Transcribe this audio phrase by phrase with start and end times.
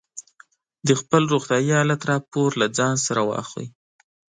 [0.87, 3.67] د خپل روغتیايي حالت راپور له ځان سره واخلئ.